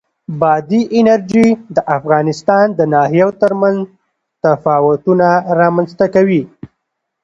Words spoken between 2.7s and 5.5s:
د ناحیو ترمنځ تفاوتونه